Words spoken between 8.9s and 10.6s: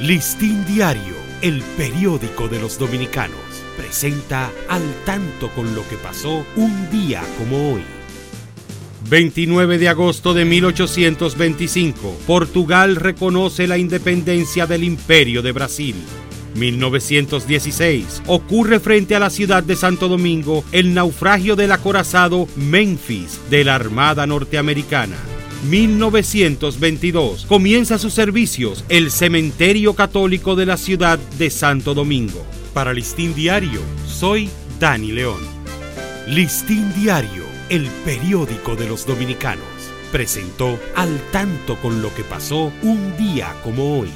29 de agosto de